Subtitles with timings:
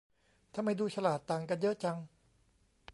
[0.55, 1.97] ทำไมดูฉลาดต่างกันเยอะจัง